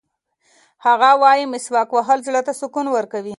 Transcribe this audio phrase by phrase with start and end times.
[0.85, 3.29] هغه وایي چې مسواک وهل زړه ته سکون ورکوي.